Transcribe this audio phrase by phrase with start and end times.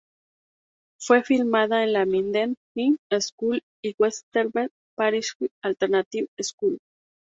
[0.99, 4.49] Fue filmada en la Minden High School y la Webster
[4.97, 6.79] Parish Alternative School.